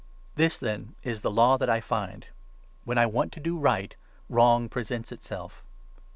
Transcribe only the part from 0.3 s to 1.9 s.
This, then, is the 21 law that I